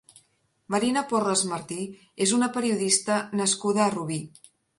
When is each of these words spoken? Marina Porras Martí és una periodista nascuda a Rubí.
Marina 0.75 1.03
Porras 1.11 1.43
Martí 1.51 1.77
és 2.27 2.33
una 2.39 2.49
periodista 2.57 3.19
nascuda 3.43 3.87
a 3.87 3.93
Rubí. 3.99 4.21